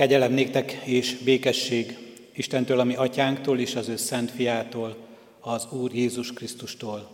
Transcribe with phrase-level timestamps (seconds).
[0.00, 1.98] Kegyelem néktek és békesség
[2.32, 4.96] Istentől, ami atyánktól és az ő szent fiától,
[5.40, 7.10] az Úr Jézus Krisztustól.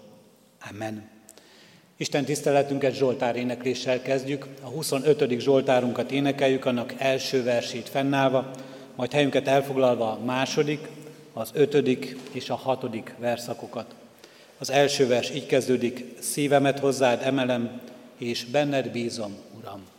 [0.70, 1.08] Amen.
[1.96, 4.46] Isten tiszteletünket Zsoltár énekléssel kezdjük.
[4.62, 5.41] A 25.
[5.41, 8.50] Zsoltárunkat énekeljük, annak első versét fennállva,
[8.96, 10.89] majd helyünket elfoglalva a második,
[11.32, 13.95] az ötödik és a hatodik verszakokat.
[14.59, 17.80] Az első vers így kezdődik, szívemet hozzád emelem,
[18.18, 19.95] és benned bízom, Uram.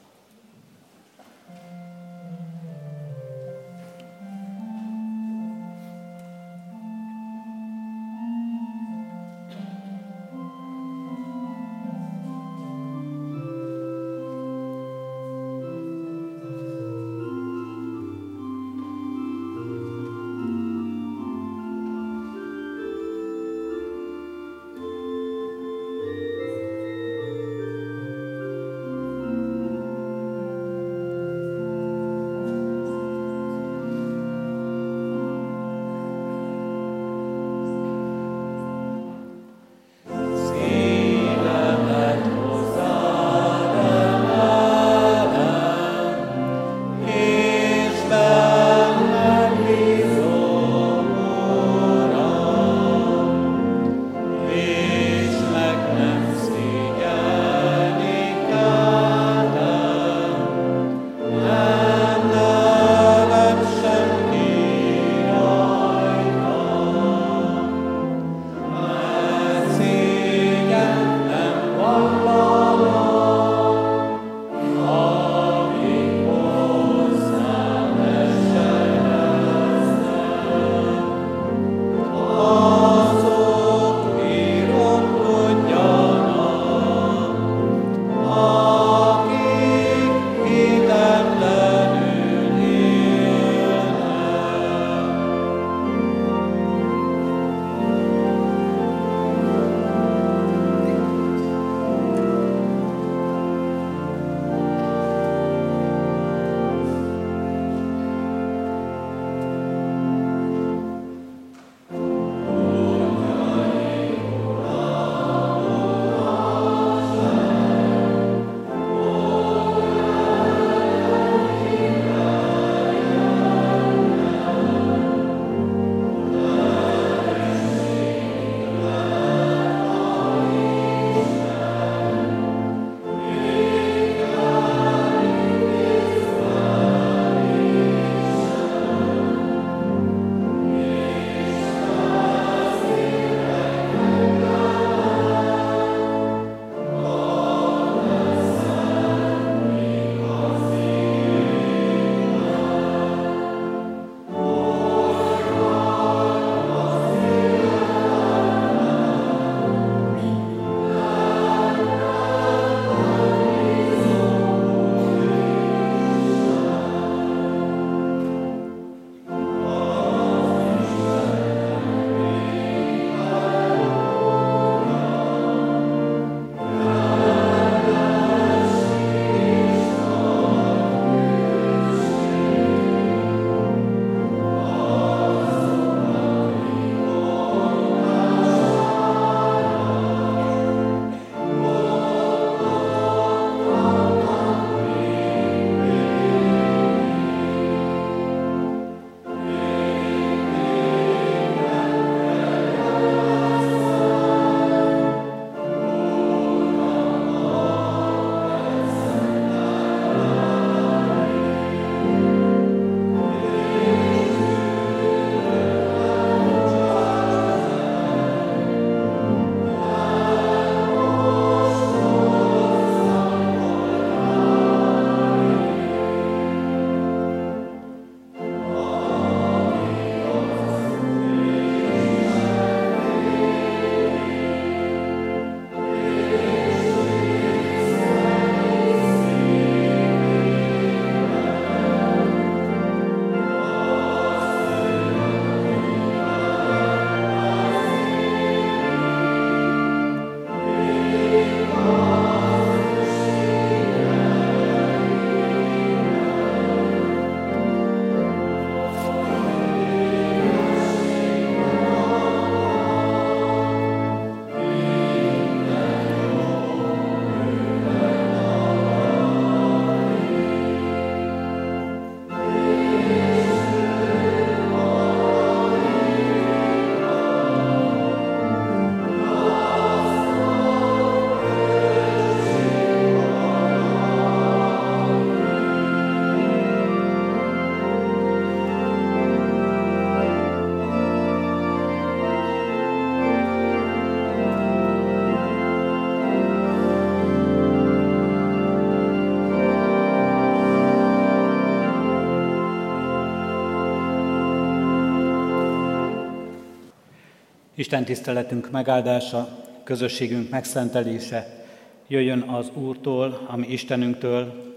[307.88, 311.66] Isten tiszteletünk megáldása, közösségünk megszentelése
[312.08, 314.76] jöjjön az Úrtól, ami Istenünktől,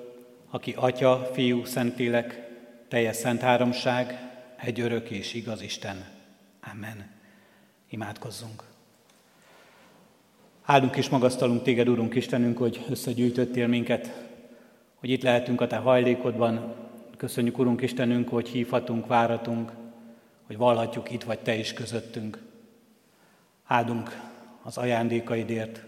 [0.51, 2.49] aki Atya, Fiú, Szentlélek,
[2.89, 6.05] teljes szent háromság, egy örök és igaz Isten.
[6.73, 7.11] Amen.
[7.89, 8.63] Imádkozzunk.
[10.63, 14.29] Áldunk és magasztalunk Téged, Urunk Istenünk, hogy összegyűjtöttél minket,
[14.95, 16.75] hogy itt lehetünk a Te hajlékodban.
[17.17, 19.73] Köszönjük, Urunk Istenünk, hogy hívhatunk, váratunk,
[20.47, 22.49] hogy valhatjuk itt vagy Te is közöttünk.
[23.73, 24.21] Áldunk
[24.63, 25.85] az ajándékaidért,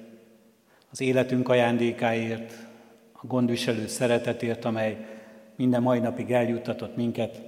[0.91, 2.53] az életünk ajándékáért,
[3.13, 5.07] a gondviselő szeretetért, amely
[5.57, 7.43] minden mai napig eljuttatott minket.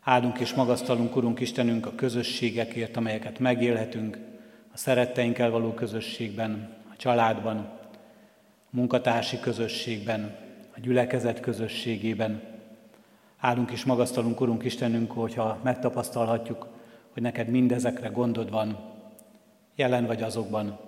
[0.00, 4.18] Áldunk és magasztalunk, Urunk Istenünk, a közösségekért, amelyeket megélhetünk,
[4.72, 10.36] a szeretteinkkel való közösségben, a családban, a munkatársi közösségben,
[10.76, 12.42] a gyülekezet közösségében.
[13.38, 16.66] Áldunk és magasztalunk, Urunk Istenünk, hogyha megtapasztalhatjuk,
[17.12, 18.91] hogy neked mindezekre gondod van,
[19.74, 20.78] jelen vagy azokban.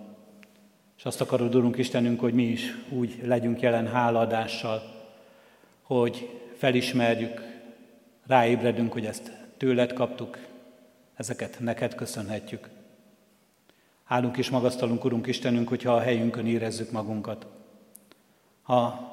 [0.96, 4.82] És azt akarod, Urunk Istenünk, hogy mi is úgy legyünk jelen hálaadással,
[5.82, 7.42] hogy felismerjük,
[8.26, 10.38] ráébredünk, hogy ezt tőled kaptuk,
[11.14, 12.68] ezeket neked köszönhetjük.
[14.04, 17.46] Állunk és magasztalunk, Urunk Istenünk, hogyha a helyünkön érezzük magunkat.
[18.62, 19.12] Ha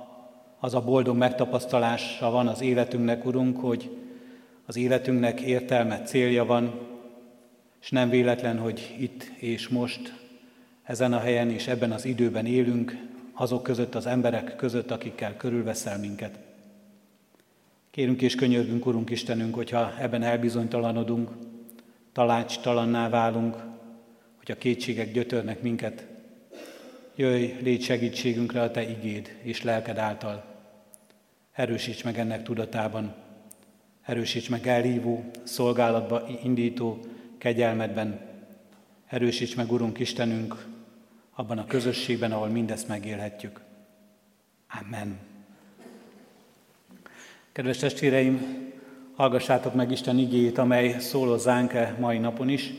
[0.60, 3.98] az a boldog megtapasztalása van az életünknek, Urunk, hogy
[4.66, 6.91] az életünknek értelme, célja van,
[7.81, 10.13] és nem véletlen, hogy itt és most,
[10.83, 16.00] ezen a helyen és ebben az időben élünk, azok között, az emberek között, akikkel körülveszel
[16.00, 16.39] minket.
[17.92, 21.30] Kérünk és könyörgünk, Urunk Istenünk, hogyha ebben elbizonytalanodunk,
[22.12, 23.56] talácstalanná válunk,
[24.38, 26.07] hogy a kétségek gyötörnek minket,
[27.16, 30.44] jöjj, légy segítségünkre a Te igéd és lelked által.
[31.51, 33.16] Erősíts meg ennek tudatában,
[34.01, 37.00] erősíts meg elhívó, szolgálatba indító
[37.42, 38.20] kegyelmedben,
[39.08, 40.66] erősíts meg, Urunk Istenünk,
[41.36, 43.60] abban a közösségben, ahol mindezt megélhetjük.
[44.82, 45.20] Amen.
[47.52, 48.42] Kedves testvéreim,
[49.16, 52.74] hallgassátok meg Isten igéjét, amely szól hozzánk -e mai napon is,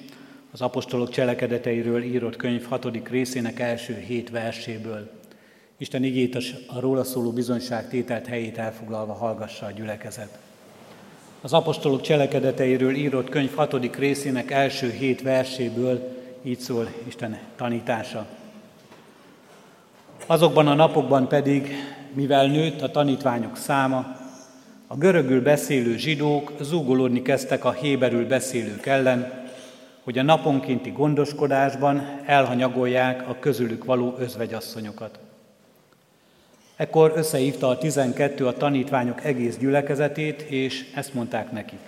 [0.51, 5.11] az apostolok cselekedeteiről írott könyv hatodik részének első hét verséből.
[5.77, 6.37] Isten igét
[6.67, 10.39] a róla szóló bizonyság tételt helyét elfoglalva hallgassa a gyülekezet.
[11.45, 18.27] Az apostolok cselekedeteiről írott könyv hatodik részének első hét verséből így szól Isten tanítása.
[20.27, 21.75] Azokban a napokban pedig,
[22.13, 24.17] mivel nőtt a tanítványok száma,
[24.87, 29.33] a görögül beszélő zsidók zúgolódni kezdtek a héberül beszélők ellen,
[30.05, 35.19] hogy a naponkénti gondoskodásban elhanyagolják a közülük való özvegyasszonyokat.
[36.83, 41.79] Ekkor összehívta a tizenkettő a tanítványok egész gyülekezetét, és ezt mondták nekik.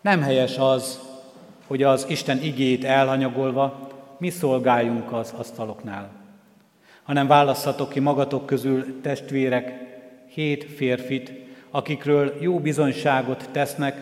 [0.00, 1.00] Nem helyes az,
[1.66, 6.10] hogy az Isten igét elhanyagolva mi szolgáljunk az asztaloknál,
[7.02, 9.72] hanem válasszatok ki magatok közül testvérek
[10.28, 11.32] hét férfit,
[11.70, 14.00] akikről jó bizonyságot tesznek,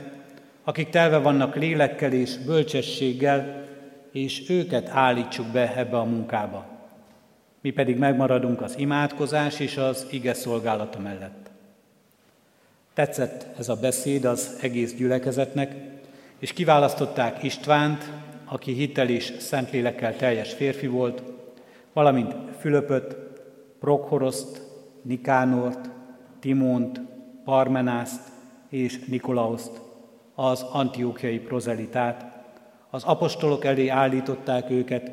[0.64, 3.64] akik telve vannak lélekkel és bölcsességgel,
[4.12, 6.75] és őket állítsuk be ebbe a munkába
[7.66, 11.50] mi pedig megmaradunk az imádkozás és az ige szolgálata mellett.
[12.94, 15.74] Tetszett ez a beszéd az egész gyülekezetnek,
[16.38, 18.12] és kiválasztották Istvánt,
[18.44, 21.22] aki hitel és szentlélekkel teljes férfi volt,
[21.92, 23.16] valamint Fülöpöt,
[23.80, 24.62] Prokhoroszt,
[25.02, 25.90] Nikánort,
[26.40, 27.00] Timont,
[27.44, 28.22] Parmenászt
[28.68, 29.80] és Nikolaoszt,
[30.34, 32.44] az antiókiai prozelitát.
[32.90, 35.10] Az apostolok elé állították őket,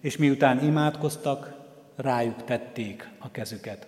[0.00, 1.57] és miután imádkoztak,
[1.98, 3.86] rájuk tették a kezüket.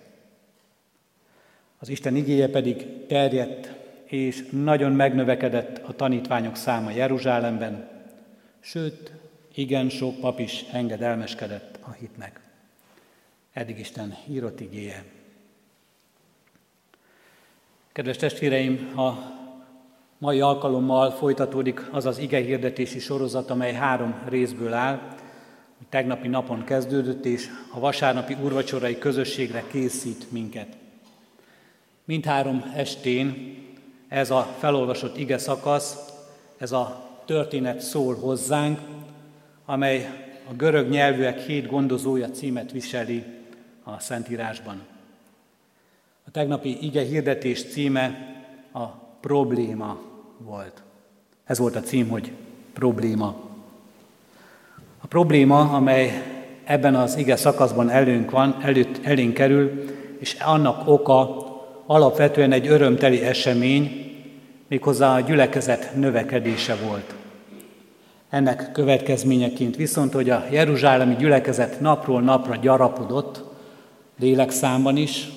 [1.79, 3.71] Az Isten igéje pedig terjedt,
[4.05, 7.89] és nagyon megnövekedett a tanítványok száma Jeruzsálemben,
[8.59, 9.11] sőt,
[9.53, 12.39] igen sok pap is engedelmeskedett a hitnek.
[13.53, 15.03] Eddig Isten írott igéje.
[17.91, 19.39] Kedves testvéreim, a
[20.17, 25.15] mai alkalommal folytatódik az az ige hirdetési sorozat, amely három részből áll
[25.91, 30.67] tegnapi napon kezdődött, és a vasárnapi urvacsorai közösségre készít minket.
[32.03, 33.57] Mindhárom estén
[34.07, 35.95] ez a felolvasott ige szakasz,
[36.57, 38.79] ez a történet szól hozzánk,
[39.65, 40.09] amely
[40.49, 43.23] a görög nyelvűek hét gondozója címet viseli
[43.83, 44.81] a Szentírásban.
[46.27, 48.35] A tegnapi ige hirdetés címe
[48.71, 48.85] a
[49.19, 50.01] probléma
[50.37, 50.83] volt.
[51.43, 52.31] Ez volt a cím, hogy
[52.73, 53.50] probléma.
[55.01, 56.23] A probléma, amely
[56.63, 59.83] ebben az ige szakaszban előnk van, előtt, elénk kerül,
[60.19, 61.45] és annak oka
[61.85, 64.11] alapvetően egy örömteli esemény,
[64.67, 67.15] méghozzá a gyülekezet növekedése volt.
[68.29, 73.43] Ennek következményeként viszont, hogy a jeruzsálemi gyülekezet napról napra gyarapodott,
[74.19, 75.27] lélekszámban is,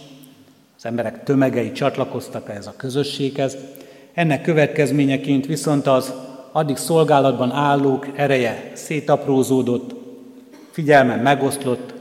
[0.77, 3.57] az emberek tömegei csatlakoztak ehhez a közösséghez,
[4.15, 6.13] ennek következményeként viszont az
[6.57, 9.95] addig szolgálatban állók ereje szétaprózódott,
[10.71, 11.95] figyelmen megoszlott,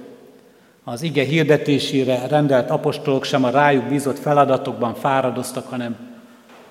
[0.84, 5.96] az ige hirdetésére rendelt apostolok sem a rájuk bízott feladatokban fáradoztak, hanem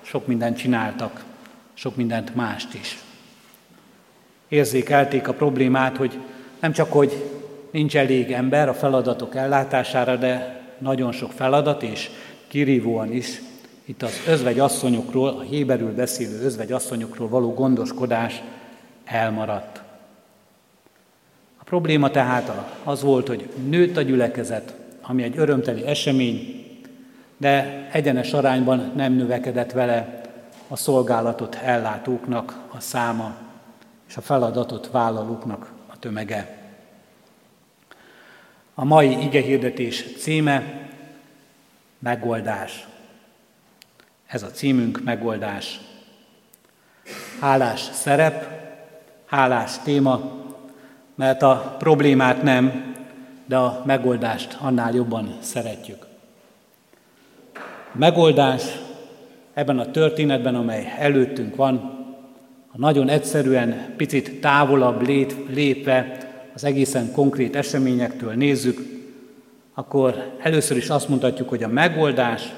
[0.01, 1.23] sok mindent csináltak,
[1.73, 2.99] sok mindent mást is.
[4.47, 6.19] Érzékelték a problémát, hogy
[6.59, 7.23] nem csak, hogy
[7.71, 12.09] nincs elég ember a feladatok ellátására, de nagyon sok feladat, és
[12.47, 13.41] kirívóan is
[13.85, 18.41] itt az özvegy asszonyokról, a héberül beszélő özvegy asszonyokról való gondoskodás
[19.05, 19.81] elmaradt.
[21.57, 22.51] A probléma tehát
[22.83, 26.65] az volt, hogy nőtt a gyülekezet, ami egy örömteli esemény,
[27.37, 30.21] de egyenes arányban nem növekedett vele
[30.67, 33.35] a szolgálatot ellátóknak a száma
[34.07, 36.57] és a feladatot vállalóknak a tömege.
[38.73, 40.89] A mai igehirdetés címe
[41.99, 42.87] megoldás.
[44.33, 45.79] Ez a címünk megoldás.
[47.39, 48.47] Hálás szerep,
[49.25, 50.31] hálás téma,
[51.15, 52.93] mert a problémát nem,
[53.45, 56.05] de a megoldást annál jobban szeretjük.
[57.93, 58.63] A megoldás
[59.53, 61.75] ebben a történetben, amely előttünk van,
[62.67, 66.17] ha nagyon egyszerűen, picit távolabb lét, lépve
[66.53, 68.79] az egészen konkrét eseményektől nézzük,
[69.73, 72.53] akkor először is azt mondhatjuk, hogy a megoldás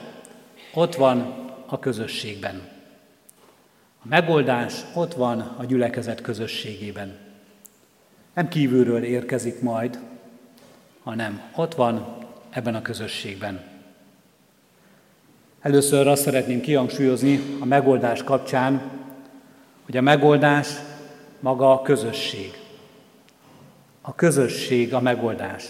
[0.74, 2.70] ott van a közösségben.
[4.04, 7.18] A megoldás ott van a gyülekezet közösségében.
[8.34, 10.00] Nem kívülről érkezik majd,
[11.04, 12.18] hanem ott van
[12.50, 13.62] ebben a közösségben.
[15.62, 18.82] Először azt szeretném kihangsúlyozni a megoldás kapcsán,
[19.86, 20.68] hogy a megoldás
[21.40, 22.54] maga a közösség.
[24.02, 25.66] A közösség a megoldás.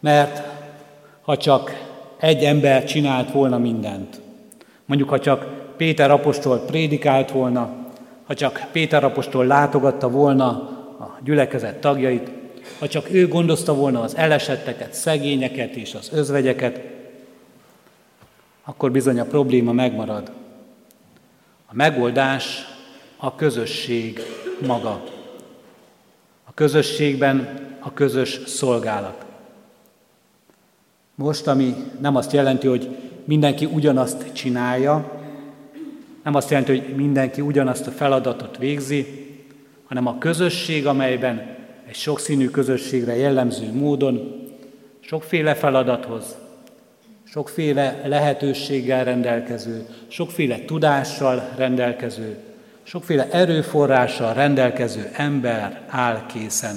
[0.00, 0.42] Mert
[1.22, 1.70] ha csak
[2.18, 4.20] egy ember csinált volna mindent,
[4.88, 7.72] mondjuk ha csak Péter apostol prédikált volna,
[8.26, 10.46] ha csak Péter apostol látogatta volna
[10.98, 12.30] a gyülekezet tagjait,
[12.78, 16.80] ha csak ő gondozta volna az elesetteket, szegényeket és az özvegyeket,
[18.64, 20.30] akkor bizony a probléma megmarad.
[21.66, 22.64] A megoldás
[23.16, 24.20] a közösség
[24.66, 25.04] maga.
[26.44, 29.24] A közösségben a közös szolgálat.
[31.14, 32.96] Most, ami nem azt jelenti, hogy
[33.28, 35.20] mindenki ugyanazt csinálja,
[36.24, 39.26] nem azt jelenti, hogy mindenki ugyanazt a feladatot végzi,
[39.86, 41.56] hanem a közösség, amelyben
[41.88, 44.46] egy sokszínű közösségre jellemző módon
[45.00, 46.36] sokféle feladathoz,
[47.24, 52.36] sokféle lehetőséggel rendelkező, sokféle tudással rendelkező,
[52.82, 56.76] sokféle erőforrással rendelkező ember áll készen,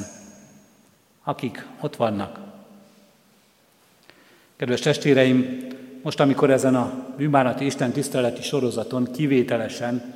[1.24, 2.39] akik ott vannak.
[4.55, 5.70] Kedves testvéreim,
[6.01, 10.13] most, amikor ezen a bűnbánati Isten tiszteleti sorozaton kivételesen,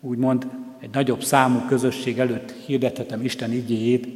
[0.00, 0.46] úgymond
[0.80, 4.06] egy nagyobb számú közösség előtt hirdethetem Isten igéjét,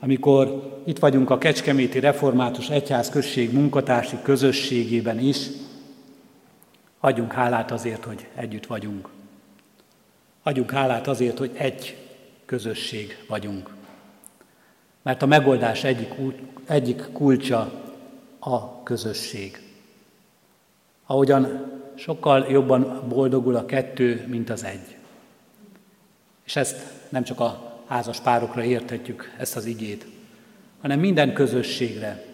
[0.00, 5.46] amikor itt vagyunk a Kecskeméti Református Egyházközség munkatársi közösségében is,
[7.00, 9.08] adjunk hálát azért, hogy együtt vagyunk.
[10.42, 11.96] Adjunk hálát azért, hogy egy
[12.46, 13.70] közösség vagyunk.
[15.02, 16.14] Mert a megoldás egyik,
[16.66, 17.72] egyik kulcsa
[18.38, 19.65] a közösség.
[21.06, 24.96] Ahogyan sokkal jobban boldogul a kettő, mint az egy.
[26.44, 30.06] És ezt nem csak a házas párokra érthetjük, ezt az igét,
[30.80, 32.24] hanem minden közösségre.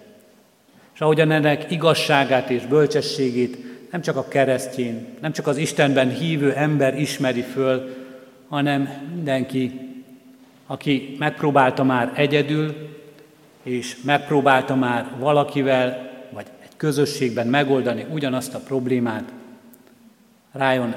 [0.95, 3.57] És ahogyan ennek igazságát és bölcsességét
[3.91, 7.95] nem csak a keresztjén, nem csak az Istenben hívő ember ismeri föl,
[8.49, 9.81] hanem mindenki,
[10.67, 12.75] aki megpróbálta már egyedül,
[13.63, 16.12] és megpróbálta már valakivel,
[16.83, 19.33] közösségben megoldani ugyanazt a problémát,
[20.53, 20.95] rájön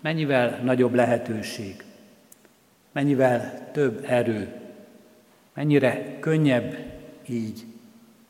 [0.00, 1.84] mennyivel nagyobb lehetőség,
[2.92, 4.60] mennyivel több erő,
[5.54, 6.76] mennyire könnyebb
[7.28, 7.64] így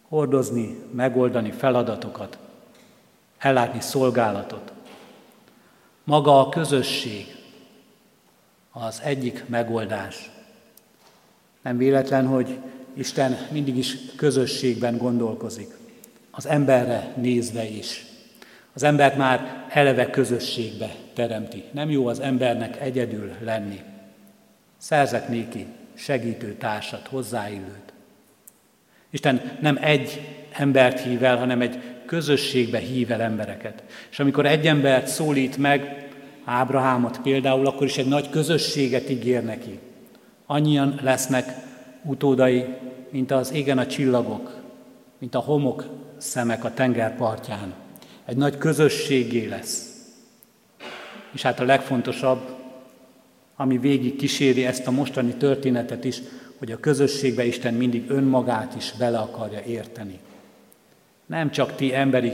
[0.08, 2.38] hordozni, megoldani feladatokat,
[3.38, 4.72] ellátni szolgálatot.
[6.04, 7.36] Maga a közösség
[8.70, 10.30] az egyik megoldás.
[11.60, 12.58] Nem véletlen, hogy
[12.94, 15.80] Isten mindig is közösségben gondolkozik,
[16.34, 18.04] az emberre nézve is.
[18.74, 21.64] Az embert már eleve közösségbe teremti.
[21.70, 23.80] Nem jó az embernek egyedül lenni.
[24.78, 27.92] Szerzek néki segítő társat, hozzáillőt.
[29.10, 30.20] Isten nem egy
[30.52, 33.82] embert hív el, hanem egy közösségbe hív el embereket.
[34.10, 36.02] És amikor egy embert szólít meg,
[36.44, 39.78] Ábrahámot például, akkor is egy nagy közösséget ígér neki.
[40.46, 41.56] Annyian lesznek
[42.02, 42.64] utódai,
[43.10, 44.60] mint az égen a csillagok,
[45.18, 45.84] mint a homok
[46.22, 47.72] szemek a tengerpartján.
[48.24, 49.86] Egy nagy közösségé lesz.
[51.32, 52.40] És hát a legfontosabb,
[53.56, 56.20] ami végig kíséri ezt a mostani történetet is,
[56.58, 60.18] hogy a közösségbe Isten mindig önmagát is bele akarja érteni.
[61.26, 62.32] Nem csak ti emberi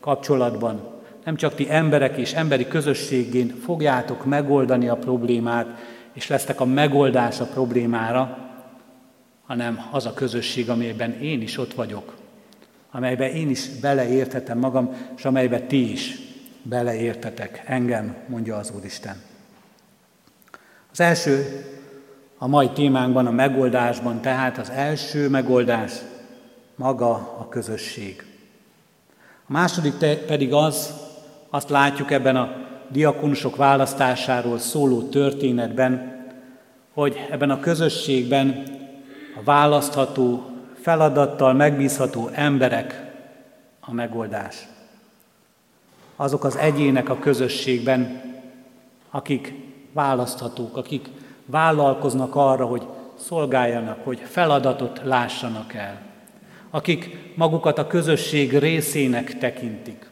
[0.00, 5.66] kapcsolatban, nem csak ti emberek és emberi közösségén fogjátok megoldani a problémát,
[6.12, 8.38] és lesztek a megoldás a problémára,
[9.46, 12.14] hanem az a közösség, amelyben én is ott vagyok,
[12.96, 16.18] amelyben én is beleérthetem magam, és amelyben ti is
[16.62, 19.16] beleértetek engem, mondja az Úristen.
[20.92, 21.64] Az első
[22.38, 25.92] a mai témánkban, a megoldásban, tehát az első megoldás
[26.74, 28.24] maga a közösség.
[29.48, 29.94] A második
[30.26, 30.92] pedig az,
[31.50, 32.56] azt látjuk ebben a
[32.88, 36.24] diakonusok választásáról szóló történetben,
[36.94, 38.62] hogy ebben a közösségben
[39.40, 40.55] a választható,
[40.86, 43.12] feladattal megbízható emberek
[43.80, 44.66] a megoldás.
[46.16, 48.22] Azok az egyének a közösségben,
[49.10, 49.54] akik
[49.92, 51.08] választhatók, akik
[51.46, 52.86] vállalkoznak arra, hogy
[53.18, 56.00] szolgáljanak, hogy feladatot lássanak el,
[56.70, 60.10] akik magukat a közösség részének tekintik,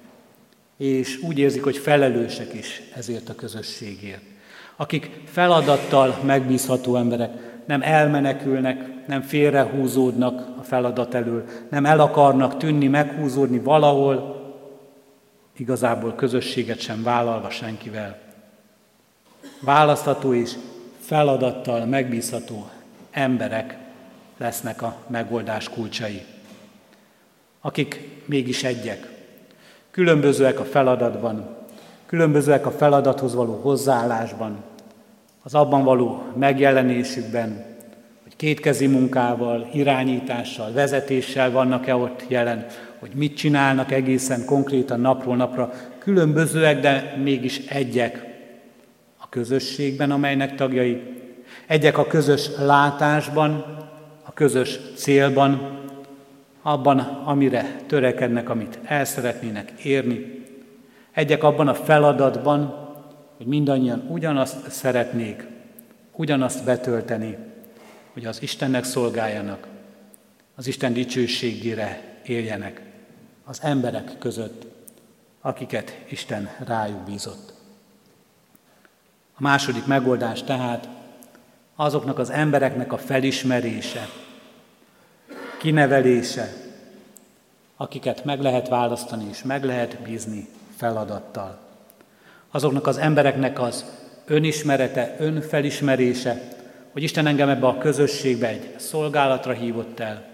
[0.77, 4.23] és úgy érzik, hogy felelősek is ezért a közösségért.
[4.77, 12.89] Akik feladattal megbízható emberek, nem elmenekülnek, nem félrehúzódnak a feladat elől, nem el akarnak tűnni,
[12.89, 14.43] meghúzódni valahol,
[15.57, 18.19] igazából közösséget sem vállalva senkivel.
[19.61, 20.55] Választható és
[20.99, 22.69] feladattal megbízható
[23.11, 23.77] emberek
[24.37, 26.23] lesznek a megoldás kulcsai,
[27.61, 29.13] akik mégis egyek,
[29.91, 31.57] különbözőek a feladatban,
[32.07, 34.63] különbözőek a feladathoz való hozzáállásban,
[35.47, 37.65] az abban való megjelenésükben,
[38.23, 42.67] hogy kétkezi munkával, irányítással, vezetéssel vannak-e ott jelen,
[42.99, 48.25] hogy mit csinálnak egészen konkrétan napról napra, különbözőek, de mégis egyek
[49.19, 51.03] a közösségben, amelynek tagjai,
[51.67, 53.65] egyek a közös látásban,
[54.23, 55.81] a közös célban,
[56.63, 60.45] abban, amire törekednek, amit el szeretnének érni,
[61.13, 62.84] egyek abban a feladatban,
[63.37, 65.47] hogy mindannyian ugyanazt szeretnék,
[66.13, 67.37] ugyanazt betölteni,
[68.13, 69.67] hogy az Istennek szolgáljanak,
[70.55, 72.83] az Isten dicsőségére éljenek
[73.45, 74.67] az emberek között,
[75.41, 77.53] akiket Isten rájuk bízott.
[79.35, 80.89] A második megoldás tehát
[81.75, 84.09] azoknak az embereknek a felismerése,
[85.59, 86.53] kinevelése,
[87.77, 91.64] akiket meg lehet választani és meg lehet bízni feladattal
[92.55, 93.85] azoknak az embereknek az
[94.27, 96.43] önismerete, önfelismerése,
[96.93, 100.25] hogy Isten engem ebbe a közösségbe egy szolgálatra hívott el,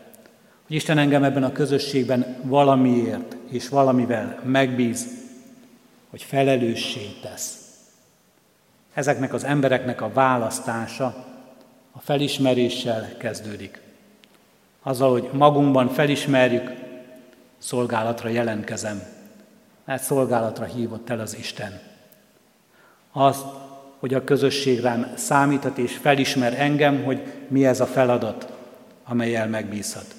[0.66, 5.06] hogy Isten engem ebben a közösségben valamiért és valamivel megbíz,
[6.10, 7.58] hogy felelőssé tesz.
[8.94, 11.24] Ezeknek az embereknek a választása
[11.92, 13.80] a felismeréssel kezdődik.
[14.82, 16.72] Azzal, hogy magunkban felismerjük,
[17.58, 19.02] szolgálatra jelentkezem,
[19.84, 21.89] mert szolgálatra hívott el az Isten.
[23.12, 23.44] Az,
[23.98, 28.52] hogy a közösség rám számíthat és felismer engem, hogy mi ez a feladat,
[29.04, 30.14] amelyel megbízhat.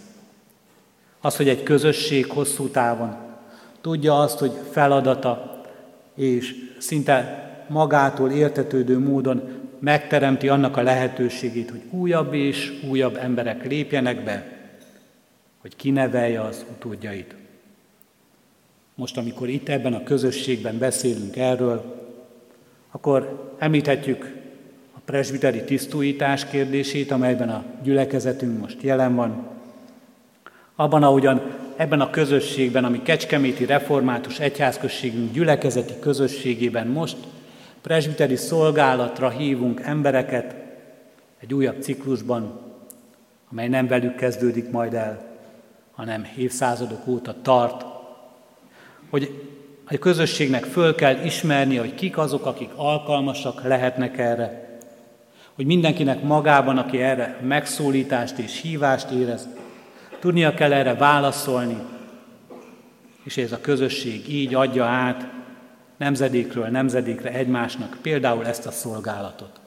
[1.21, 3.15] Az, hogy egy közösség hosszú távon
[3.81, 5.61] tudja azt, hogy feladata
[6.15, 9.41] és szinte magától értetődő módon
[9.79, 14.59] megteremti annak a lehetőségét, hogy újabb és újabb emberek lépjenek be,
[15.61, 17.35] hogy kinevelje az utódjait.
[18.95, 22.00] Most, amikor itt ebben a közösségben beszélünk erről,
[22.91, 24.35] akkor említhetjük
[24.93, 29.47] a presbiteri tisztújítás kérdését, amelyben a gyülekezetünk most jelen van.
[30.75, 31.41] Abban, ahogyan
[31.75, 37.17] ebben a közösségben, ami Kecskeméti Református Egyházközségünk gyülekezeti közösségében most
[37.81, 40.55] presbiteri szolgálatra hívunk embereket
[41.39, 42.59] egy újabb ciklusban,
[43.51, 45.37] amely nem velük kezdődik majd el,
[45.91, 47.85] hanem évszázadok óta tart,
[49.09, 49.51] hogy
[49.93, 54.79] a közösségnek föl kell ismerni, hogy kik azok, akik alkalmasak lehetnek erre.
[55.53, 59.47] Hogy mindenkinek magában, aki erre megszólítást és hívást érez,
[60.19, 61.77] tudnia kell erre válaszolni,
[63.23, 65.27] és ez a közösség így adja át
[65.97, 69.59] nemzedékről nemzedékre egymásnak például ezt a szolgálatot.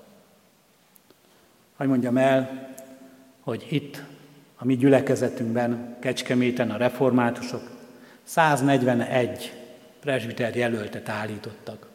[1.77, 2.69] Hogy mondjam el,
[3.41, 4.03] hogy itt,
[4.57, 7.71] a mi gyülekezetünkben, Kecskeméten a reformátusok
[8.23, 9.64] 141
[10.05, 11.87] presbiter jelöltet állítottak.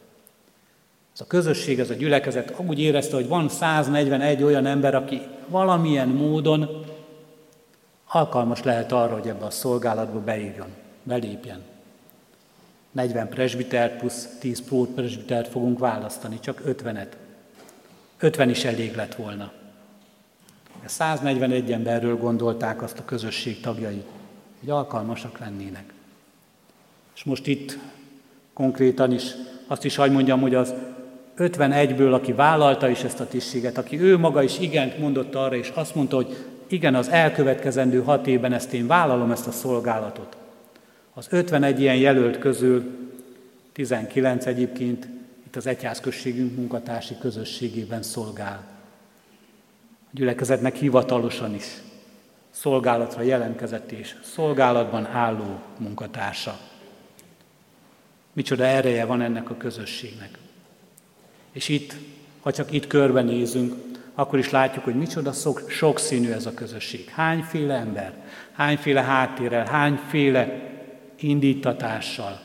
[1.14, 6.08] Ez a közösség, ez a gyülekezet úgy érezte, hogy van 141 olyan ember, aki valamilyen
[6.08, 6.84] módon
[8.06, 10.68] alkalmas lehet arra, hogy ebbe a szolgálatba beírjon,
[11.02, 11.62] belépjen.
[12.90, 17.12] 40 presbitert plusz 10 pót presbitert fogunk választani, csak 50-et.
[18.18, 19.52] 50 is elég lett volna.
[20.84, 24.04] 141 emberről gondolták azt a közösség tagjai,
[24.60, 25.92] hogy alkalmasak lennének.
[27.14, 27.78] És most itt
[28.52, 29.34] konkrétan is
[29.66, 30.74] azt is hagyd mondjam, hogy az
[31.36, 35.72] 51-ből, aki vállalta is ezt a tisztséget, aki ő maga is igent mondott arra, és
[35.74, 36.36] azt mondta, hogy
[36.66, 40.36] igen, az elkövetkezendő hat évben ezt én vállalom, ezt a szolgálatot.
[41.14, 42.84] Az 51 ilyen jelölt közül
[43.72, 45.08] 19 egyébként
[45.46, 48.64] itt az egyházközségünk munkatársi közösségében szolgál.
[50.04, 51.82] A gyülekezetnek hivatalosan is
[52.50, 56.58] szolgálatra jelentkezett és szolgálatban álló munkatársa.
[58.32, 60.38] Micsoda ereje van ennek a közösségnek.
[61.52, 61.94] És itt,
[62.40, 63.74] ha csak itt körbenézünk,
[64.14, 65.32] akkor is látjuk, hogy micsoda
[65.68, 67.08] sokszínű ez a közösség.
[67.08, 68.14] Hányféle ember,
[68.52, 70.70] hányféle háttérrel, hányféle
[71.16, 72.40] indítatással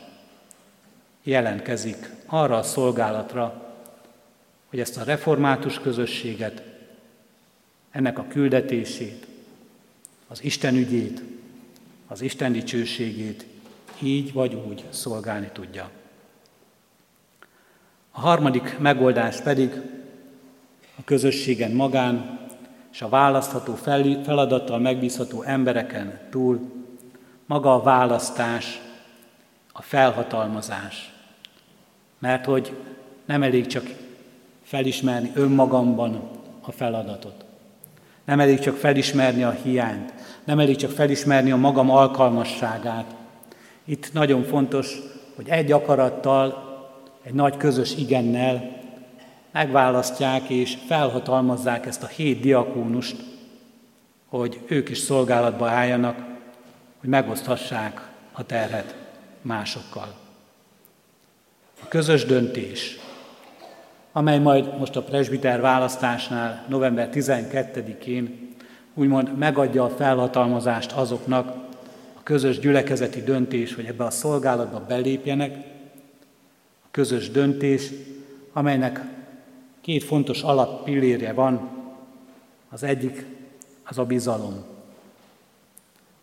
[1.24, 3.74] jelentkezik arra a szolgálatra,
[4.70, 6.64] hogy ezt a református közösséget,
[7.92, 9.28] ennek a küldetését,
[10.28, 11.22] az Isten ügyét,
[12.08, 13.46] az Isten dicsőségét
[14.02, 15.90] így vagy úgy szolgálni tudja.
[18.12, 19.72] A harmadik megoldás pedig
[20.98, 22.40] a közösségen magán
[22.92, 23.76] és a választható
[24.24, 26.60] feladattal megbízható embereken túl
[27.46, 28.82] maga a választás,
[29.72, 31.14] a felhatalmazás.
[32.20, 32.76] Mert hogy
[33.26, 33.84] nem elég csak
[34.64, 36.30] felismerni önmagamban
[36.62, 37.46] a feladatot.
[38.26, 40.14] Nem elég csak felismerni a hiányt.
[40.44, 43.15] Nem elég csak felismerni a magam alkalmasságát.
[43.86, 45.00] Itt nagyon fontos,
[45.36, 46.64] hogy egy akarattal,
[47.24, 48.84] egy nagy közös igennel
[49.52, 53.16] megválasztják és felhatalmazzák ezt a hét diakónust,
[54.28, 56.16] hogy ők is szolgálatba álljanak,
[57.00, 58.96] hogy megoszthassák a terhet
[59.42, 60.14] másokkal.
[61.84, 62.98] A közös döntés,
[64.12, 68.54] amely majd most a presbiter választásnál november 12-én
[68.94, 71.66] úgymond megadja a felhatalmazást azoknak,
[72.26, 75.56] közös gyülekezeti döntés, hogy ebbe a szolgálatba belépjenek,
[76.84, 77.92] a közös döntés,
[78.54, 79.02] amelynek
[79.82, 81.70] két fontos alappillérje van.
[82.70, 83.26] Az egyik
[83.84, 84.64] az a bizalom.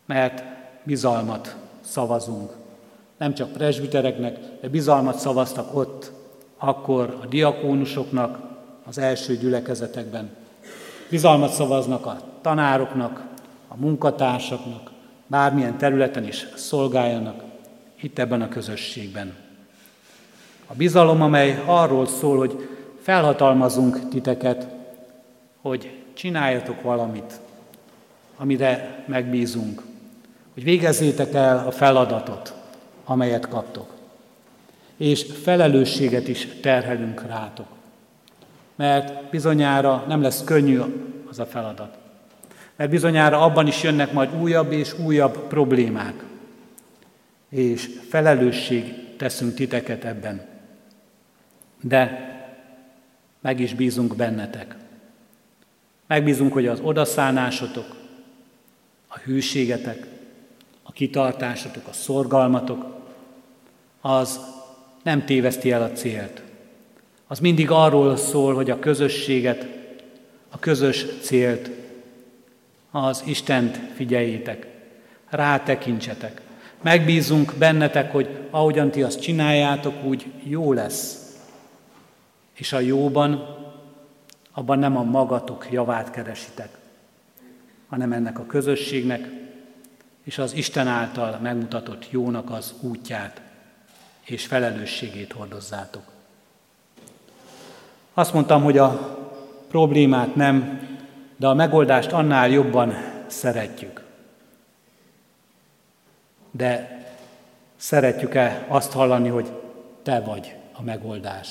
[0.07, 0.43] Mert
[0.83, 2.53] bizalmat szavazunk.
[3.17, 6.13] Nem csak presbitereknek, de bizalmat szavaztak ott,
[6.57, 8.39] akkor a diakónusoknak,
[8.85, 10.31] az első gyülekezetekben.
[11.11, 13.25] Bizalmat szavaznak a tanároknak,
[13.69, 14.92] a munkatársaknak,
[15.33, 17.43] bármilyen területen is szolgáljanak,
[18.01, 19.35] itt ebben a közösségben.
[20.67, 22.69] A bizalom, amely arról szól, hogy
[23.03, 24.67] felhatalmazunk titeket,
[25.61, 27.41] hogy csináljatok valamit,
[28.37, 29.83] amire megbízunk,
[30.55, 32.55] hogy végezzétek el a feladatot,
[33.05, 33.91] amelyet kaptok.
[34.97, 37.69] És felelősséget is terhelünk rátok.
[38.75, 40.81] Mert bizonyára nem lesz könnyű
[41.31, 42.02] az a feladat.
[42.77, 46.25] Mert bizonyára abban is jönnek majd újabb és újabb problémák.
[47.49, 50.47] És felelősség teszünk titeket ebben.
[51.81, 52.31] De
[53.41, 54.77] meg is bízunk bennetek.
[56.07, 57.97] Megbízunk, hogy az odaszánásotok,
[59.07, 60.07] a hűségetek,
[60.83, 62.87] a kitartásotok, a szorgalmatok,
[64.01, 64.41] az
[65.03, 66.43] nem téveszti el a célt.
[67.27, 69.67] Az mindig arról szól, hogy a közösséget,
[70.51, 71.71] a közös célt,
[72.93, 74.67] az Istent figyeljétek,
[75.29, 76.41] rátekintsetek.
[76.83, 81.37] Megbízunk bennetek, hogy ahogyan ti azt csináljátok, úgy jó lesz.
[82.53, 83.57] És a jóban,
[84.53, 86.69] abban nem a magatok javát keresitek,
[87.89, 89.29] hanem ennek a közösségnek
[90.25, 93.41] és az Isten által megmutatott jónak az útját
[94.25, 96.03] és felelősségét hordozzátok.
[98.15, 99.19] Azt mondtam, hogy a
[99.69, 100.81] problémát nem,
[101.43, 102.95] de a megoldást annál jobban
[103.27, 104.05] szeretjük.
[106.51, 107.01] De
[107.77, 109.53] szeretjük-e azt hallani, hogy
[110.03, 111.49] te vagy a megoldás?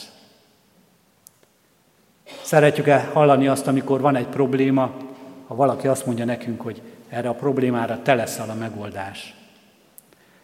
[2.41, 4.91] Szeretjük-e hallani azt, amikor van egy probléma,
[5.47, 9.35] ha valaki azt mondja nekünk, hogy erre a problémára te leszel a megoldás.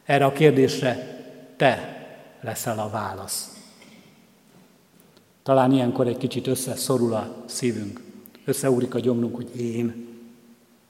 [0.05, 1.23] Erre a kérdésre
[1.57, 2.05] te
[2.41, 3.57] leszel a válasz.
[5.43, 8.06] Talán ilyenkor egy kicsit összeszorul a szívünk,
[8.47, 10.07] összeúrik a gyomrunk, hogy én.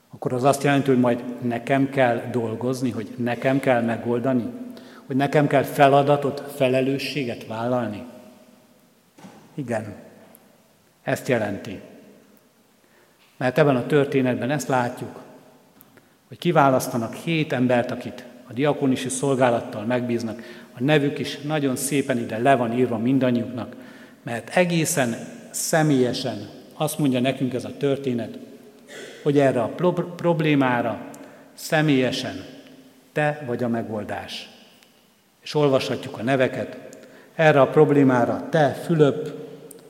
[0.09, 4.43] Akkor az azt jelenti, hogy majd nekem kell dolgozni, hogy nekem kell megoldani,
[5.05, 8.03] hogy nekem kell feladatot, felelősséget vállalni.
[9.53, 9.95] Igen,
[11.03, 11.79] ezt jelenti.
[13.37, 15.21] Mert ebben a történetben ezt látjuk,
[16.27, 20.41] hogy kiválasztanak hét embert, akit a diakonisi szolgálattal megbíznak.
[20.73, 23.75] A nevük is nagyon szépen ide le van írva mindannyiuknak,
[24.23, 25.15] mert egészen
[25.51, 28.37] személyesen azt mondja nekünk ez a történet,
[29.23, 29.73] hogy erre a
[30.15, 31.09] problémára
[31.53, 32.45] személyesen
[33.11, 34.49] te vagy a megoldás.
[35.39, 36.77] És olvashatjuk a neveket.
[37.35, 39.33] Erre a problémára te Fülöp,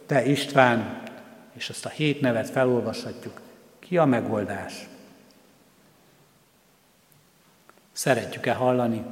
[0.05, 1.03] te István,
[1.53, 3.41] és azt a hét nevet felolvashatjuk.
[3.79, 4.87] Ki a megoldás?
[7.91, 9.03] Szeretjük-e hallani?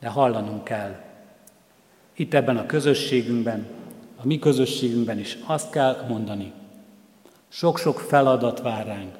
[0.00, 0.94] De hallanunk kell.
[2.14, 3.66] Itt ebben a közösségünkben,
[4.22, 6.52] a mi közösségünkben is azt kell mondani.
[7.48, 9.14] Sok-sok feladat vár ránk.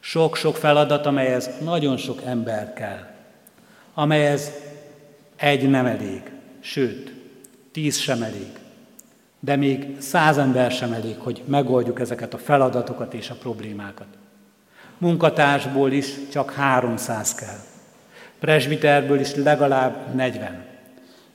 [0.00, 3.06] Sok-sok feladat, amelyhez nagyon sok ember kell.
[3.94, 4.52] Amelyhez
[5.36, 6.22] egy nem elég,
[6.60, 7.12] sőt,
[7.72, 8.58] tíz sem elég.
[9.40, 14.06] De még száz ember sem elég, hogy megoldjuk ezeket a feladatokat és a problémákat.
[14.98, 17.58] Munkatársból is csak 300 kell.
[18.38, 20.64] Presbiterből is legalább 40.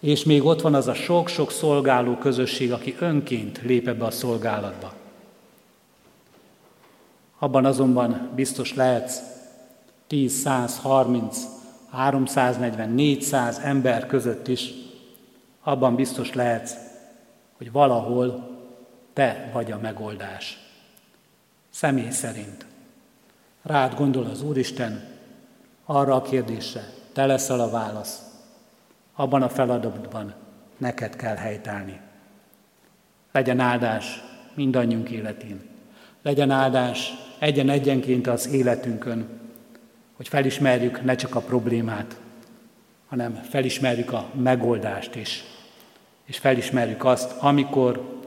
[0.04, 4.94] És még ott van az a sok-sok szolgáló közösség, aki önként lép ebbe a szolgálatba.
[7.40, 9.20] Abban azonban biztos lehetsz
[10.08, 11.38] 10, 100, 30,
[11.90, 14.74] 340, 400 ember között is,
[15.62, 16.74] abban biztos lehetsz,
[17.58, 18.58] hogy valahol
[19.14, 20.58] te vagy a megoldás.
[21.70, 22.66] Személy szerint.
[23.62, 25.08] Rád gondol az Úristen
[25.86, 28.33] arra a kérdésre, te leszel a válasz.
[29.14, 30.34] Abban a feladatban
[30.78, 32.00] neked kell helytállni.
[33.32, 34.24] Legyen áldás
[34.54, 35.62] mindannyiunk életén.
[36.22, 39.28] Legyen áldás egyen-egyenként az életünkön,
[40.14, 42.18] hogy felismerjük ne csak a problémát,
[43.08, 45.44] hanem felismerjük a megoldást is,
[46.26, 48.22] és felismerjük azt, amikor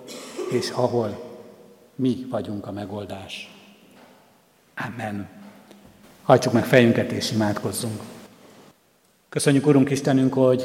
[0.50, 1.40] és ahol
[1.94, 3.50] mi vagyunk a megoldás.
[4.74, 5.28] Amen.
[6.22, 8.00] Hajtsuk meg fejünket és imádkozzunk.
[9.36, 10.64] Köszönjük, Urunk Istenünk, hogy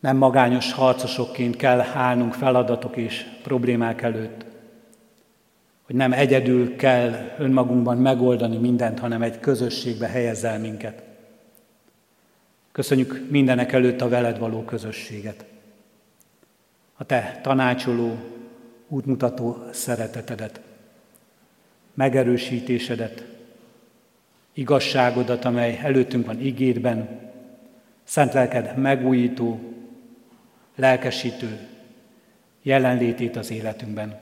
[0.00, 4.44] nem magányos harcosokként kell állnunk feladatok és problémák előtt,
[5.82, 11.02] hogy nem egyedül kell önmagunkban megoldani mindent, hanem egy közösségbe helyezzel minket.
[12.72, 15.44] Köszönjük mindenek előtt a veled való közösséget.
[16.96, 18.16] A te tanácsoló,
[18.88, 20.60] útmutató szeretetedet
[21.94, 23.35] megerősítésedet,
[24.56, 27.08] igazságodat, amely előttünk van ígédben,
[28.04, 29.60] szent lelked megújító,
[30.76, 31.58] lelkesítő
[32.62, 34.20] jelenlétét az életünkben.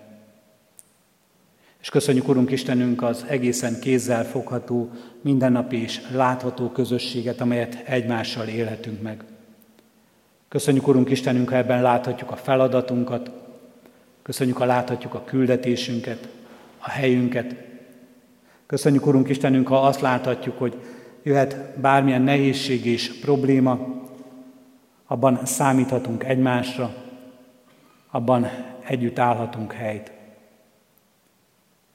[1.80, 9.02] És köszönjük, Urunk Istenünk, az egészen kézzel fogható, mindennapi és látható közösséget, amelyet egymással élhetünk
[9.02, 9.24] meg.
[10.48, 13.30] Köszönjük, Urunk Istenünk, ha ebben láthatjuk a feladatunkat,
[14.22, 16.28] köszönjük, ha láthatjuk a küldetésünket,
[16.78, 17.72] a helyünket.
[18.66, 20.76] Köszönjük, Urunk Istenünk, ha azt láthatjuk, hogy
[21.22, 24.02] jöhet bármilyen nehézség és probléma,
[25.06, 26.94] abban számíthatunk egymásra,
[28.10, 28.46] abban
[28.86, 30.12] együtt állhatunk helyt.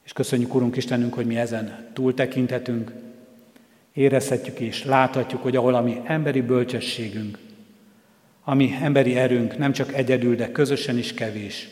[0.04, 2.94] És köszönjük, Urunk Istenünk, hogy mi ezen túltekinthetünk,
[3.94, 7.38] érezhetjük és láthatjuk, hogy ahol a mi emberi bölcsességünk,
[8.44, 11.70] ami emberi erőnk nem csak egyedül, de közösen is kevés,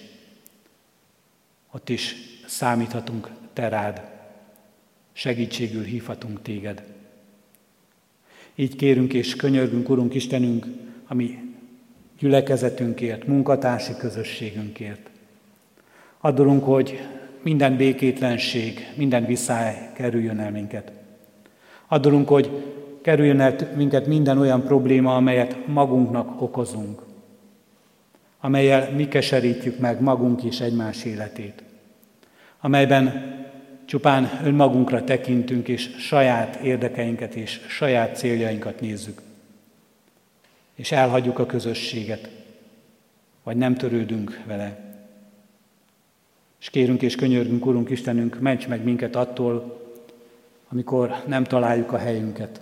[1.71, 4.16] ott is számíthatunk te rád,
[5.17, 6.83] segítségül hívhatunk téged.
[8.55, 10.65] Így kérünk és könyörgünk, Urunk Istenünk,
[11.07, 11.39] ami
[12.19, 15.09] gyülekezetünkért, munkatársi közösségünkért.
[16.19, 16.99] Adorunk, hogy
[17.41, 20.91] minden békétlenség, minden viszály kerüljön el minket.
[21.87, 22.63] Adorunk, hogy
[23.01, 27.01] kerüljön el minket minden olyan probléma, amelyet magunknak okozunk,
[28.39, 31.65] amelyel mi keserítjük meg magunk és egymás életét
[32.59, 33.35] amelyben
[33.87, 39.21] csupán önmagunkra tekintünk, és saját érdekeinket és saját céljainkat nézzük.
[40.75, 42.29] És elhagyjuk a közösséget,
[43.43, 44.79] vagy nem törődünk vele.
[46.59, 49.81] És kérünk és könyörgünk, Urunk Istenünk, ments meg minket attól,
[50.69, 52.61] amikor nem találjuk a helyünket,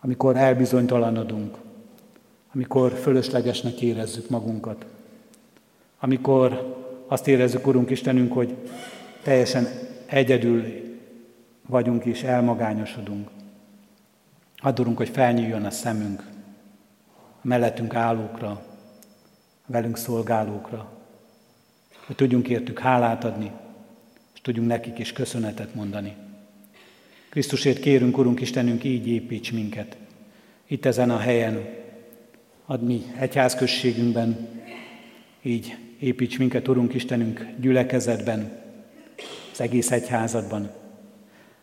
[0.00, 1.56] amikor elbizonytalanodunk,
[2.54, 4.86] amikor fölöslegesnek érezzük magunkat,
[5.98, 8.54] amikor azt érezzük, Urunk Istenünk, hogy
[9.22, 10.64] teljesen egyedül
[11.66, 13.28] vagyunk és elmagányosodunk.
[14.56, 16.24] Adorunk, hogy felnyíljon a szemünk
[17.42, 18.62] a mellettünk állókra,
[19.66, 20.92] velünk szolgálókra,
[22.06, 23.50] hogy tudjunk értük hálát adni,
[24.34, 26.16] és tudjunk nekik is köszönetet mondani.
[27.28, 29.96] Krisztusért kérünk, Urunk Istenünk, így építs minket.
[30.66, 31.78] Itt ezen a helyen,
[32.66, 34.48] ad mi egyházközségünkben,
[35.42, 38.60] Így építs minket, Urunk Istenünk, gyülekezetben,
[39.60, 40.70] az egész egyházadban.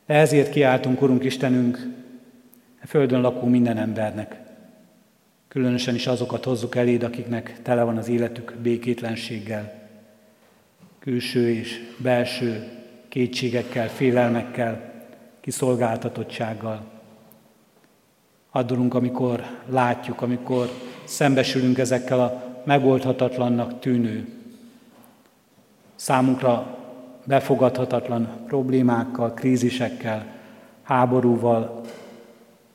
[0.05, 1.87] De ezért kiáltunk, Urunk Istenünk,
[2.81, 4.35] a földön lakó minden embernek.
[5.47, 9.89] Különösen is azokat hozzuk eléd, akiknek tele van az életük békétlenséggel,
[10.99, 12.67] külső és belső
[13.09, 14.93] kétségekkel, félelmekkel,
[15.39, 16.81] kiszolgáltatottsággal.
[18.51, 20.69] Addulunk, amikor látjuk, amikor
[21.03, 24.27] szembesülünk ezekkel a megoldhatatlannak tűnő,
[25.95, 26.76] számunkra
[27.27, 30.25] befogadhatatlan problémákkal, krízisekkel,
[30.83, 31.81] háborúval,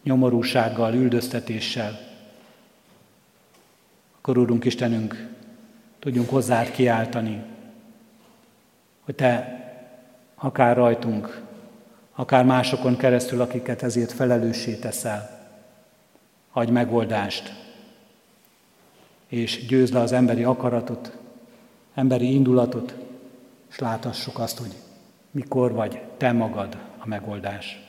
[0.03, 1.99] nyomorúsággal, üldöztetéssel.
[4.19, 5.29] Akkor Úrunk Istenünk,
[5.99, 7.43] tudjunk hozzád kiáltani,
[9.05, 9.61] hogy Te
[10.35, 11.41] akár rajtunk,
[12.15, 15.41] akár másokon keresztül, akiket ezért felelőssé teszel,
[16.53, 17.53] adj megoldást,
[19.29, 21.17] és győzd le az emberi akaratot,
[21.95, 22.95] emberi indulatot,
[23.73, 24.75] és láthassuk azt, hogy
[25.31, 27.81] mikor vagy te magad a megoldás.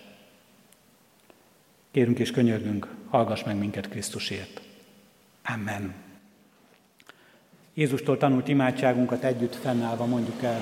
[1.92, 4.62] Kérünk és könyörgünk, hallgass meg minket Krisztusért.
[5.44, 5.94] Amen.
[7.74, 10.62] Jézustól tanult imádságunkat együtt fennállva mondjuk el.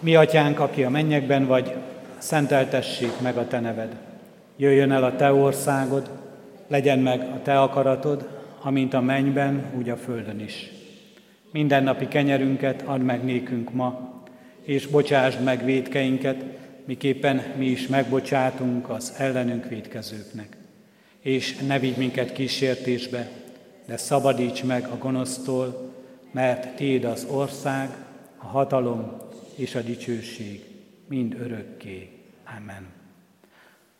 [0.00, 1.74] Mi atyánk, aki a mennyekben vagy,
[2.18, 3.96] szenteltessék meg a te neved.
[4.56, 6.10] Jöjjön el a te országod,
[6.66, 8.28] legyen meg a te akaratod,
[8.60, 10.79] amint a mennyben, úgy a földön is.
[11.52, 14.20] Mindennapi kenyerünket add meg nékünk ma,
[14.62, 16.44] és bocsásd meg védkeinket,
[16.84, 20.56] miképpen mi is megbocsátunk az ellenünk védkezőknek.
[21.20, 23.30] És ne vigy minket kísértésbe,
[23.86, 25.92] de szabadíts meg a gonosztól,
[26.30, 27.90] mert Téd az ország,
[28.36, 29.16] a hatalom
[29.54, 30.64] és a dicsőség
[31.08, 32.08] mind örökké.
[32.58, 32.86] Amen.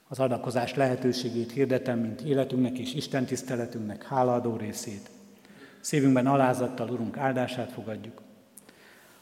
[0.08, 5.10] Az adakozás lehetőségét hirdetem, mint életünknek és Isten tiszteletünknek hálaadó részét.
[5.80, 8.22] Szívünkben alázattal Urunk áldását fogadjuk.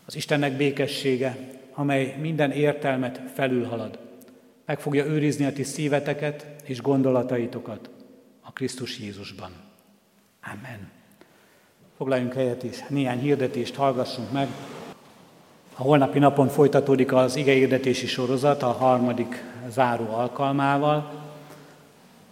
[0.05, 1.37] Az Istennek békessége,
[1.73, 3.99] amely minden értelmet felülhalad,
[4.66, 7.90] meg fogja őrizni a ti szíveteket és gondolataitokat
[8.40, 9.51] a Krisztus Jézusban.
[10.42, 10.90] Amen.
[11.97, 14.49] Foglaljunk helyet és néhány hirdetést hallgassunk meg.
[15.75, 21.27] A holnapi napon folytatódik az igehirdetési sorozat a harmadik záró alkalmával.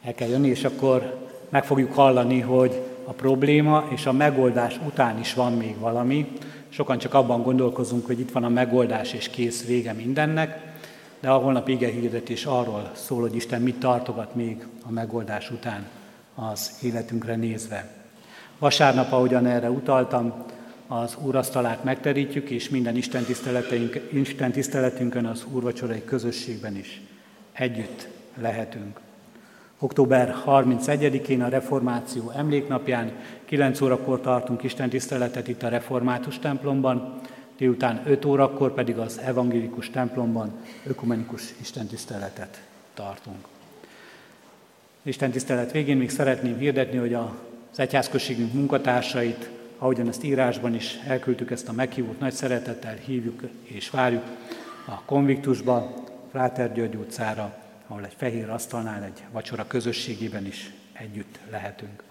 [0.03, 5.19] El kell jönni, és akkor meg fogjuk hallani, hogy a probléma és a megoldás után
[5.19, 6.33] is van még valami.
[6.69, 10.75] Sokan csak abban gondolkozunk, hogy itt van a megoldás és kész vége mindennek,
[11.21, 15.87] de a holnap ige hirdetés arról szól, hogy Isten mit tartogat még a megoldás után
[16.35, 17.95] az életünkre nézve.
[18.59, 20.33] Vasárnap, ahogyan erre utaltam,
[20.88, 23.27] az úrasztalát megterítjük, és minden Isten,
[24.12, 27.01] Isten tiszteletünkön az úrvacsorai közösségben is
[27.53, 28.09] együtt
[28.40, 29.01] lehetünk.
[29.79, 33.12] Október 31-én a Reformáció emléknapján
[33.45, 37.21] 9 órakor tartunk Isten tiszteletet itt a Református templomban,
[37.57, 40.53] délután 5 órakor pedig az evangélikus templomban
[40.87, 42.61] ökumenikus istentiszteletet
[42.95, 43.47] tartunk.
[45.03, 51.51] Isten tisztelet végén még szeretném hirdetni, hogy az egyházközségünk munkatársait, ahogyan ezt írásban is elküldtük
[51.51, 54.25] ezt a meghívót, nagy szeretettel hívjuk és várjuk
[54.87, 55.95] a konviktusba,
[56.31, 62.03] Fráter György utcára, ahol egy fehér asztalnál, egy vacsora közösségében is együtt lehetünk.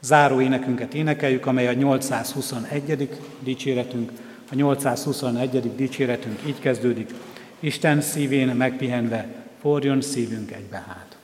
[0.00, 3.18] Záró énekünket énekeljük, amely a 821.
[3.40, 4.12] dicséretünk.
[4.50, 5.74] A 821.
[5.76, 7.14] dicséretünk így kezdődik.
[7.60, 9.26] Isten szívén megpihenve,
[9.60, 11.17] forjon szívünk egybe hát.